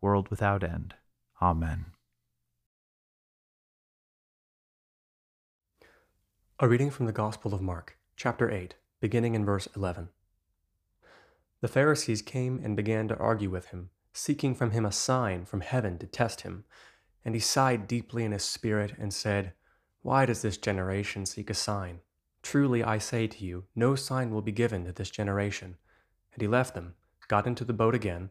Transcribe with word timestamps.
world 0.00 0.28
without 0.28 0.62
end. 0.62 0.94
Amen. 1.40 1.86
A 6.60 6.68
reading 6.68 6.90
from 6.90 7.06
the 7.06 7.12
Gospel 7.12 7.54
of 7.54 7.62
Mark, 7.62 7.96
chapter 8.16 8.50
8, 8.50 8.74
beginning 9.00 9.34
in 9.34 9.44
verse 9.44 9.68
11. 9.76 10.08
The 11.60 11.68
Pharisees 11.68 12.22
came 12.22 12.60
and 12.62 12.76
began 12.76 13.08
to 13.08 13.16
argue 13.16 13.50
with 13.50 13.66
him, 13.66 13.90
seeking 14.12 14.54
from 14.54 14.70
him 14.70 14.84
a 14.84 14.92
sign 14.92 15.44
from 15.44 15.60
heaven 15.60 15.98
to 15.98 16.06
test 16.06 16.42
him. 16.42 16.64
And 17.24 17.34
he 17.34 17.40
sighed 17.40 17.86
deeply 17.86 18.24
in 18.24 18.32
his 18.32 18.44
spirit 18.44 18.94
and 18.98 19.12
said, 19.12 19.52
Why 20.02 20.26
does 20.26 20.42
this 20.42 20.56
generation 20.56 21.26
seek 21.26 21.50
a 21.50 21.54
sign? 21.54 22.00
Truly 22.42 22.82
I 22.82 22.98
say 22.98 23.26
to 23.26 23.44
you, 23.44 23.64
no 23.74 23.94
sign 23.94 24.30
will 24.30 24.42
be 24.42 24.52
given 24.52 24.84
to 24.84 24.92
this 24.92 25.10
generation. 25.10 25.76
And 26.32 26.40
he 26.40 26.48
left 26.48 26.74
them, 26.74 26.94
got 27.26 27.46
into 27.46 27.64
the 27.64 27.72
boat 27.72 27.94
again, 27.94 28.30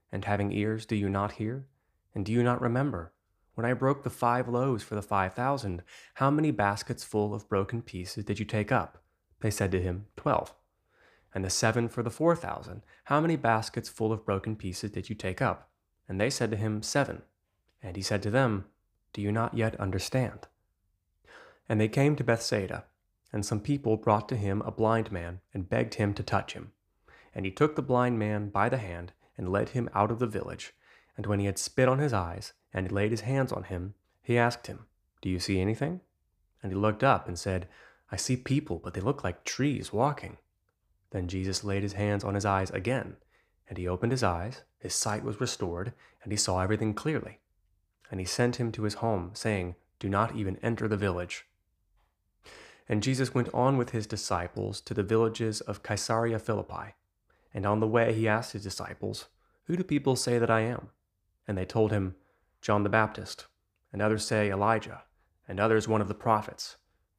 And 0.11 0.25
having 0.25 0.51
ears, 0.51 0.85
do 0.85 0.95
you 0.95 1.09
not 1.09 1.33
hear? 1.33 1.65
And 2.13 2.25
do 2.25 2.31
you 2.31 2.43
not 2.43 2.61
remember? 2.61 3.13
When 3.55 3.65
I 3.65 3.73
broke 3.73 4.03
the 4.03 4.09
five 4.09 4.47
loaves 4.47 4.83
for 4.83 4.95
the 4.95 5.01
five 5.01 5.33
thousand, 5.33 5.83
how 6.15 6.31
many 6.31 6.51
baskets 6.51 7.03
full 7.03 7.33
of 7.33 7.49
broken 7.49 7.81
pieces 7.81 8.25
did 8.25 8.39
you 8.39 8.45
take 8.45 8.71
up? 8.71 9.03
They 9.41 9.51
said 9.51 9.71
to 9.71 9.81
him, 9.81 10.07
Twelve. 10.15 10.53
And 11.33 11.45
the 11.45 11.49
seven 11.49 11.87
for 11.89 12.03
the 12.03 12.09
four 12.09 12.35
thousand, 12.35 12.83
how 13.05 13.21
many 13.21 13.35
baskets 13.35 13.89
full 13.89 14.11
of 14.11 14.25
broken 14.25 14.55
pieces 14.55 14.91
did 14.91 15.09
you 15.09 15.15
take 15.15 15.41
up? 15.41 15.69
And 16.07 16.19
they 16.19 16.29
said 16.29 16.51
to 16.51 16.57
him, 16.57 16.81
Seven. 16.81 17.23
And 17.83 17.95
he 17.95 18.01
said 18.01 18.21
to 18.23 18.31
them, 18.31 18.65
Do 19.13 19.21
you 19.21 19.31
not 19.31 19.53
yet 19.53 19.79
understand? 19.79 20.47
And 21.67 21.79
they 21.79 21.87
came 21.87 22.15
to 22.15 22.23
Bethsaida, 22.23 22.85
and 23.31 23.45
some 23.45 23.59
people 23.59 23.95
brought 23.97 24.27
to 24.29 24.35
him 24.35 24.61
a 24.61 24.71
blind 24.71 25.11
man, 25.11 25.39
and 25.53 25.69
begged 25.69 25.95
him 25.95 26.13
to 26.15 26.23
touch 26.23 26.53
him. 26.53 26.71
And 27.33 27.45
he 27.45 27.51
took 27.51 27.75
the 27.75 27.81
blind 27.81 28.19
man 28.19 28.49
by 28.49 28.67
the 28.69 28.77
hand, 28.77 29.13
and 29.37 29.51
led 29.51 29.69
him 29.69 29.89
out 29.93 30.11
of 30.11 30.19
the 30.19 30.27
village. 30.27 30.73
And 31.17 31.25
when 31.25 31.39
he 31.39 31.45
had 31.45 31.57
spit 31.57 31.87
on 31.89 31.99
his 31.99 32.13
eyes, 32.13 32.53
and 32.73 32.91
laid 32.91 33.11
his 33.11 33.21
hands 33.21 33.51
on 33.51 33.63
him, 33.63 33.93
he 34.21 34.37
asked 34.37 34.67
him, 34.67 34.85
Do 35.21 35.29
you 35.29 35.39
see 35.39 35.59
anything? 35.59 36.01
And 36.63 36.71
he 36.71 36.77
looked 36.77 37.03
up 37.03 37.27
and 37.27 37.37
said, 37.37 37.67
I 38.11 38.15
see 38.15 38.37
people, 38.37 38.79
but 38.83 38.93
they 38.93 39.01
look 39.01 39.23
like 39.23 39.43
trees 39.43 39.93
walking. 39.93 40.37
Then 41.11 41.27
Jesus 41.27 41.63
laid 41.63 41.83
his 41.83 41.93
hands 41.93 42.23
on 42.23 42.35
his 42.35 42.45
eyes 42.45 42.71
again, 42.71 43.17
and 43.67 43.77
he 43.77 43.87
opened 43.87 44.11
his 44.11 44.23
eyes, 44.23 44.61
his 44.79 44.93
sight 44.93 45.23
was 45.23 45.41
restored, 45.41 45.93
and 46.23 46.31
he 46.31 46.37
saw 46.37 46.61
everything 46.61 46.93
clearly. 46.93 47.39
And 48.09 48.19
he 48.19 48.25
sent 48.25 48.57
him 48.57 48.71
to 48.73 48.83
his 48.83 48.95
home, 48.95 49.31
saying, 49.33 49.75
Do 49.99 50.09
not 50.09 50.35
even 50.35 50.57
enter 50.57 50.87
the 50.87 50.97
village. 50.97 51.45
And 52.87 53.03
Jesus 53.03 53.33
went 53.33 53.49
on 53.53 53.77
with 53.77 53.91
his 53.91 54.07
disciples 54.07 54.81
to 54.81 54.93
the 54.93 55.03
villages 55.03 55.61
of 55.61 55.83
Caesarea 55.83 56.39
Philippi. 56.39 56.95
And 57.53 57.65
on 57.65 57.79
the 57.79 57.87
way 57.87 58.13
he 58.13 58.27
asked 58.27 58.53
his 58.53 58.63
disciples, 58.63 59.27
Who 59.65 59.75
do 59.75 59.83
people 59.83 60.15
say 60.15 60.39
that 60.39 60.49
I 60.49 60.61
am? 60.61 60.89
And 61.47 61.57
they 61.57 61.65
told 61.65 61.91
him, 61.91 62.15
John 62.61 62.83
the 62.83 62.89
Baptist, 62.89 63.47
and 63.91 64.01
others 64.01 64.25
say 64.25 64.51
Elijah, 64.51 65.03
and 65.47 65.59
others 65.59 65.87
one 65.87 66.01
of 66.01 66.07
the 66.07 66.13
prophets. 66.13 66.77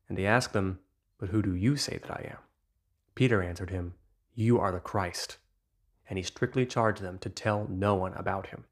And 0.08 0.16
he 0.16 0.26
asked 0.26 0.52
them, 0.52 0.78
But 1.18 1.30
who 1.30 1.42
do 1.42 1.54
you 1.54 1.76
say 1.76 1.98
that 1.98 2.10
I 2.10 2.30
am? 2.30 2.38
Peter 3.14 3.42
answered 3.42 3.70
him, 3.70 3.94
You 4.34 4.58
are 4.58 4.72
the 4.72 4.80
Christ. 4.80 5.38
And 6.08 6.18
he 6.18 6.22
strictly 6.22 6.66
charged 6.66 7.02
them 7.02 7.18
to 7.18 7.30
tell 7.30 7.66
no 7.68 7.94
one 7.94 8.14
about 8.14 8.48
him. 8.48 8.64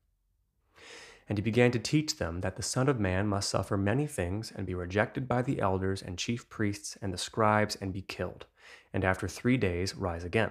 And 1.29 1.39
he 1.39 1.43
began 1.43 1.71
to 1.73 1.79
teach 1.79 2.17
them 2.17 2.41
that 2.41 2.57
the 2.57 2.63
Son 2.63 2.89
of 2.89 2.99
Man 2.99 3.29
must 3.29 3.49
suffer 3.49 3.77
many 3.77 4.07
things 4.07 4.53
and 4.55 4.67
be 4.67 4.75
rejected 4.75 5.29
by 5.29 5.43
the 5.43 5.61
elders 5.61 6.03
and 6.03 6.19
chief 6.19 6.49
priests 6.49 6.99
and 7.01 7.13
the 7.13 7.19
scribes 7.19 7.77
and 7.77 7.93
be 7.93 8.03
killed, 8.03 8.47
and 8.93 9.05
after 9.05 9.29
three 9.29 9.57
days 9.57 9.95
rise 9.95 10.25
again. 10.25 10.51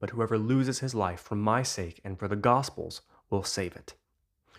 but 0.00 0.10
whoever 0.10 0.38
loses 0.38 0.78
his 0.78 0.94
life 0.94 1.20
for 1.20 1.34
my 1.34 1.62
sake 1.62 2.00
and 2.04 2.18
for 2.18 2.28
the 2.28 2.36
gospel's 2.36 3.02
will 3.30 3.42
save 3.42 3.74
it. 3.76 3.94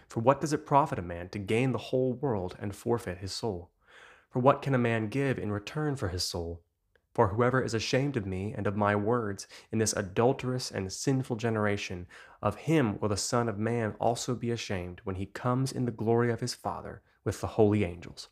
For 0.07 0.19
what 0.19 0.41
does 0.41 0.53
it 0.53 0.65
profit 0.65 0.99
a 0.99 1.03
man 1.03 1.29
to 1.29 1.39
gain 1.39 1.71
the 1.71 1.77
whole 1.77 2.13
world 2.13 2.57
and 2.59 2.75
forfeit 2.75 3.19
his 3.19 3.31
soul? 3.31 3.69
For 4.29 4.39
what 4.39 4.61
can 4.61 4.75
a 4.75 4.79
man 4.79 5.09
give 5.09 5.37
in 5.37 5.51
return 5.51 5.95
for 5.95 6.09
his 6.09 6.23
soul? 6.23 6.61
For 7.13 7.29
whoever 7.29 7.61
is 7.61 7.73
ashamed 7.73 8.15
of 8.17 8.25
me 8.25 8.53
and 8.55 8.67
of 8.67 8.77
my 8.77 8.95
words 8.95 9.47
in 9.71 9.79
this 9.79 9.93
adulterous 9.93 10.71
and 10.71 10.91
sinful 10.93 11.35
generation, 11.35 12.07
of 12.41 12.55
him 12.55 12.99
will 12.99 13.09
the 13.09 13.17
Son 13.17 13.49
of 13.49 13.57
Man 13.57 13.95
also 13.99 14.35
be 14.35 14.51
ashamed 14.51 15.01
when 15.03 15.15
he 15.15 15.25
comes 15.25 15.71
in 15.71 15.85
the 15.85 15.91
glory 15.91 16.31
of 16.31 16.39
his 16.39 16.53
Father 16.53 17.01
with 17.23 17.41
the 17.41 17.47
holy 17.47 17.83
angels. 17.83 18.29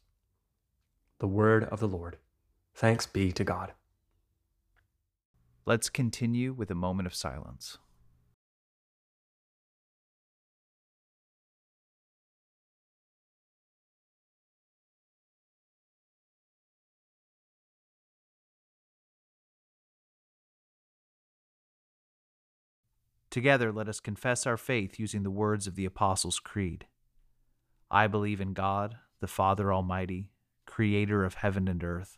The 1.19 1.27
word 1.27 1.63
of 1.65 1.79
the 1.79 1.87
Lord. 1.87 2.17
Thanks 2.75 3.07
be 3.07 3.31
to 3.31 3.43
God. 3.43 3.73
Let's 5.67 5.89
continue 5.89 6.53
with 6.53 6.71
a 6.71 6.75
moment 6.75 7.07
of 7.07 7.13
silence. 7.13 7.77
Together, 23.29 23.73
let 23.73 23.89
us 23.89 23.99
confess 23.99 24.47
our 24.47 24.55
faith 24.55 24.97
using 24.97 25.23
the 25.23 25.29
words 25.29 25.67
of 25.67 25.75
the 25.75 25.83
Apostles' 25.83 26.39
Creed. 26.39 26.85
I 27.91 28.07
believe 28.07 28.39
in 28.39 28.53
God, 28.53 28.95
the 29.19 29.27
Father 29.27 29.73
Almighty, 29.73 30.29
creator 30.65 31.25
of 31.25 31.33
heaven 31.33 31.67
and 31.67 31.83
earth. 31.83 32.17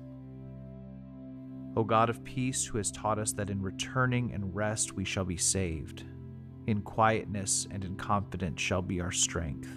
O 1.75 1.83
God 1.83 2.09
of 2.09 2.23
peace, 2.23 2.65
who 2.65 2.77
has 2.77 2.91
taught 2.91 3.19
us 3.19 3.31
that 3.33 3.49
in 3.49 3.61
returning 3.61 4.33
and 4.33 4.53
rest 4.55 4.93
we 4.93 5.05
shall 5.05 5.25
be 5.25 5.37
saved, 5.37 6.03
in 6.67 6.81
quietness 6.81 7.67
and 7.71 7.83
in 7.85 7.95
confidence 7.95 8.61
shall 8.61 8.81
be 8.81 8.99
our 8.99 9.11
strength. 9.11 9.69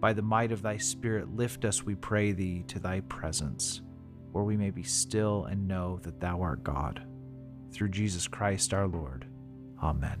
By 0.00 0.12
the 0.12 0.22
might 0.22 0.52
of 0.52 0.62
thy 0.62 0.76
Spirit, 0.76 1.34
lift 1.34 1.64
us, 1.64 1.84
we 1.84 1.94
pray 1.94 2.32
thee, 2.32 2.64
to 2.68 2.78
thy 2.78 3.00
presence, 3.00 3.82
where 4.32 4.44
we 4.44 4.56
may 4.56 4.70
be 4.70 4.82
still 4.82 5.44
and 5.44 5.68
know 5.68 5.98
that 6.02 6.20
thou 6.20 6.40
art 6.40 6.62
God. 6.64 7.04
Through 7.72 7.90
Jesus 7.90 8.26
Christ 8.26 8.72
our 8.72 8.86
Lord. 8.86 9.26
Amen. 9.82 10.20